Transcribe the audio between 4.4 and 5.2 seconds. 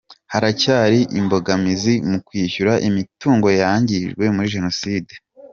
Jenoside